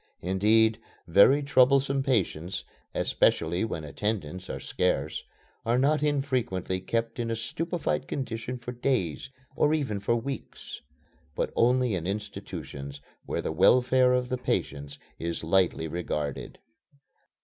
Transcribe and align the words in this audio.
Indeed, 0.23 0.79
very 1.05 1.43
troublesome 1.43 2.01
patients 2.01 2.63
(especially 2.95 3.63
when 3.63 3.83
attendants 3.83 4.49
are 4.49 4.59
scarce) 4.59 5.23
are 5.63 5.77
not 5.77 6.01
infrequently 6.01 6.79
kept 6.79 7.19
in 7.19 7.29
a 7.29 7.35
stupefied 7.35 8.07
condition 8.07 8.57
for 8.57 8.71
days, 8.71 9.29
or 9.55 9.75
even 9.75 9.99
for 9.99 10.15
weeks 10.15 10.81
but 11.35 11.53
only 11.55 11.93
in 11.93 12.07
institutions 12.07 12.99
where 13.27 13.43
the 13.43 13.51
welfare 13.51 14.13
of 14.13 14.29
the 14.29 14.39
patients 14.39 14.97
is 15.19 15.43
lightly 15.43 15.87
regarded. 15.87 16.57